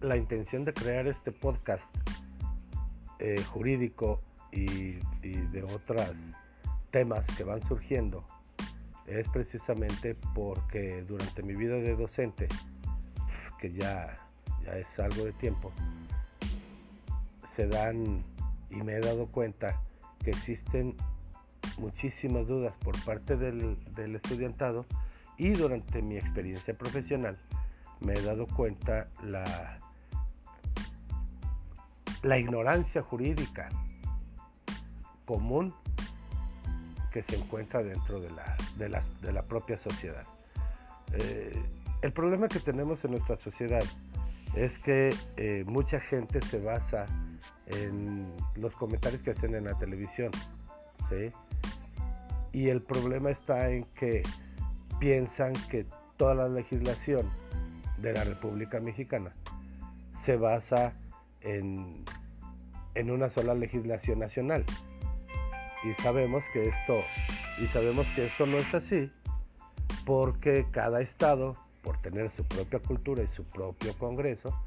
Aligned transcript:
la 0.00 0.16
intención 0.16 0.64
de 0.64 0.72
crear 0.72 1.06
este 1.06 1.32
podcast 1.32 1.82
eh, 3.18 3.42
jurídico 3.42 4.20
y, 4.52 4.98
de 5.22 5.62
otros 5.62 6.16
temas 6.90 7.26
que 7.36 7.44
van 7.44 7.62
surgiendo 7.62 8.24
es 9.06 9.28
precisamente 9.28 10.14
porque 10.34 11.02
durante 11.02 11.42
mi 11.42 11.54
vida 11.54 11.74
de 11.74 11.96
docente, 11.96 12.48
que 13.58 13.72
ya, 13.72 14.18
ya 14.64 14.76
es 14.76 14.98
algo 14.98 15.24
de 15.24 15.32
tiempo, 15.32 15.72
se 17.44 17.66
dan 17.66 18.22
y 18.70 18.76
me 18.76 18.94
he 18.94 19.00
dado 19.00 19.26
cuenta 19.26 19.80
que 20.22 20.30
existen 20.30 20.94
muchísimas 21.78 22.46
dudas 22.46 22.76
por 22.76 23.02
parte 23.04 23.36
del, 23.36 23.78
del 23.94 24.16
estudiantado 24.16 24.86
y 25.36 25.50
durante 25.50 26.02
mi 26.02 26.16
experiencia 26.16 26.74
profesional 26.74 27.38
me 28.00 28.14
he 28.14 28.22
dado 28.22 28.46
cuenta 28.46 29.08
la, 29.22 29.80
la 32.22 32.38
ignorancia 32.38 33.02
jurídica 33.02 33.68
común 35.24 35.74
que 37.12 37.22
se 37.22 37.36
encuentra 37.36 37.82
dentro 37.82 38.20
de 38.20 38.30
la, 38.30 39.02
de 39.20 39.32
la 39.32 39.42
propia 39.42 39.76
sociedad. 39.76 40.24
Eh, 41.12 41.60
el 42.02 42.12
problema 42.12 42.48
que 42.48 42.60
tenemos 42.60 43.04
en 43.04 43.12
nuestra 43.12 43.36
sociedad 43.36 43.82
es 44.54 44.78
que 44.78 45.14
eh, 45.36 45.64
mucha 45.66 46.00
gente 46.00 46.40
se 46.42 46.60
basa 46.60 47.06
en 47.66 48.32
los 48.56 48.74
comentarios 48.74 49.22
que 49.22 49.30
hacen 49.30 49.54
en 49.54 49.64
la 49.64 49.74
televisión. 49.78 50.30
Y 52.52 52.68
el 52.68 52.82
problema 52.82 53.30
está 53.30 53.70
en 53.70 53.84
que 53.98 54.22
piensan 54.98 55.52
que 55.70 55.86
toda 56.16 56.34
la 56.34 56.48
legislación 56.48 57.30
de 57.98 58.12
la 58.12 58.24
República 58.24 58.80
Mexicana 58.80 59.32
se 60.20 60.36
basa 60.36 60.92
en, 61.40 62.04
en 62.94 63.10
una 63.10 63.28
sola 63.28 63.54
legislación 63.54 64.18
nacional. 64.18 64.64
Y 65.84 65.94
sabemos 65.94 66.44
que 66.52 66.68
esto 66.68 67.02
y 67.62 67.66
sabemos 67.66 68.06
que 68.14 68.26
esto 68.26 68.46
no 68.46 68.58
es 68.58 68.74
así 68.74 69.10
porque 70.04 70.66
cada 70.70 71.00
estado, 71.00 71.56
por 71.82 72.00
tener 72.00 72.30
su 72.30 72.44
propia 72.44 72.78
cultura 72.78 73.22
y 73.22 73.28
su 73.28 73.44
propio 73.44 73.92
Congreso, 73.98 74.58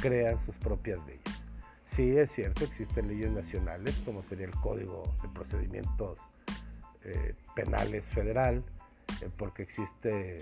crean 0.00 0.38
sus 0.38 0.54
propias 0.56 0.98
leyes. 1.06 1.44
Sí, 1.84 2.16
es 2.16 2.32
cierto, 2.32 2.64
existen 2.64 3.08
leyes 3.08 3.30
nacionales, 3.30 4.00
como 4.04 4.22
sería 4.22 4.46
el 4.46 4.54
Código 4.56 5.02
de 5.22 5.28
Procedimientos 5.28 6.18
eh, 7.04 7.34
Penales 7.54 8.04
Federal, 8.06 8.62
eh, 9.20 9.28
porque 9.36 9.62
existe 9.64 10.38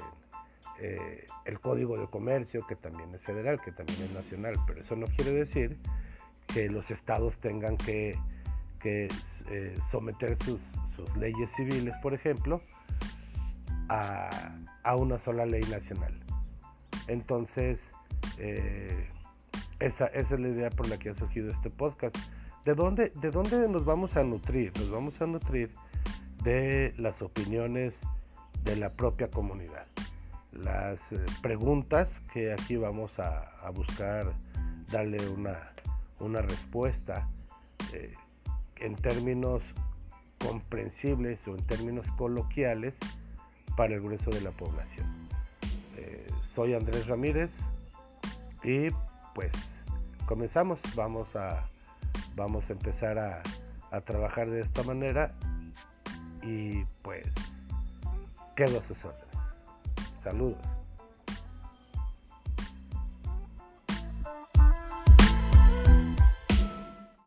eh, 0.81 1.27
el 1.45 1.61
Código 1.61 1.99
de 1.99 2.07
Comercio, 2.07 2.67
que 2.67 2.77
también 2.77 3.15
es 3.15 3.23
federal, 3.23 3.61
que 3.63 3.73
también 3.73 4.03
es 4.03 4.13
nacional, 4.13 4.55
pero 4.67 4.83
eso 4.83 4.97
no 4.97 5.07
quiere 5.07 5.33
decir 5.33 5.79
que 6.47 6.69
los 6.69 6.91
estados 6.91 7.39
tengan 7.39 7.77
que, 7.77 8.19
eh, 8.85 9.09
someter 9.91 10.37
sus, 10.39 10.61
leyes 11.17 11.51
civiles, 11.53 11.97
por 12.03 12.13
ejemplo, 12.13 12.61
a, 13.89 14.97
una 14.97 15.19
sola 15.19 15.47
ley 15.47 15.63
nacional. 15.63 16.13
Entonces, 17.07 17.81
esa, 19.79 20.07
esa, 20.07 20.35
es 20.35 20.41
la 20.41 20.49
idea 20.49 20.71
por 20.71 20.89
la 20.89 20.99
que 20.99 21.11
ha 21.11 21.15
surgido 21.15 21.51
este 21.51 21.71
podcast. 21.71 22.17
¿De 22.65 22.75
dónde, 22.75 23.11
¿De 23.21 23.31
dónde 23.31 23.67
nos 23.69 23.87
vamos 23.87 24.19
a 24.19 24.25
nutrir? 24.25 24.73
Nos 24.77 24.91
vamos 24.91 25.21
a 25.23 25.27
nutrir 25.27 25.73
de 26.43 26.95
las 26.99 27.23
opiniones 27.23 27.99
de 28.65 28.77
la 28.77 28.91
propia 28.93 29.31
comunidad. 29.31 29.87
Las 30.53 31.13
eh, 31.13 31.25
preguntas 31.43 32.21
que 32.33 32.53
aquí 32.53 32.77
vamos 32.77 33.19
a, 33.19 33.53
buscar 33.73 34.33
darle 34.91 35.29
una, 35.29 35.73
una 36.19 36.43
respuesta 36.43 37.29
eh, 37.93 38.15
en 38.77 38.97
términos 38.97 39.63
comprensibles 40.39 41.47
o 41.47 41.57
en 41.57 41.65
términos 41.67 42.11
coloquiales 42.13 42.99
para 43.77 43.95
el 43.95 44.01
grueso 44.01 44.31
de 44.31 44.41
la 44.41 44.51
población. 44.51 45.07
Eh, 45.97 46.27
soy 46.55 46.75
Andrés 46.75 47.07
Ramírez 47.07 47.51
y 48.65 48.89
pues 49.35 49.53
comenzamos, 50.27 50.81
vamos 50.97 51.35
a, 51.37 51.69
vamos 52.35 52.69
a 52.69 52.73
empezar 52.73 53.19
a, 53.19 53.43
a 53.91 54.01
trabajar 54.01 54.51
de 54.51 54.63
esta 54.63 54.83
manera 54.83 55.33
y 56.43 56.85
pues 57.03 57.27
quedo 58.57 58.81
a 58.81 58.83
sus. 58.83 58.99
Saludos. 60.23 60.80